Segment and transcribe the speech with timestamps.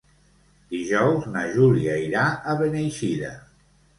[0.75, 3.31] Dijous na Júlia irà a Beneixida.